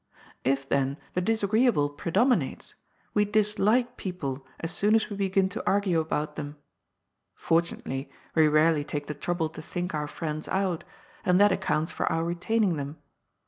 [0.43, 2.73] If, then, the disagreeable predominates,
[3.13, 6.55] we dislike people as soon as we begin to argue about them.
[7.35, 10.83] Fortunately, we rarely take the trouble to think our friends out,
[11.23, 12.97] and that accounts for our retaining them.